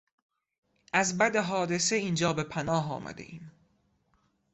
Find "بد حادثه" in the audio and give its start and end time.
1.17-1.95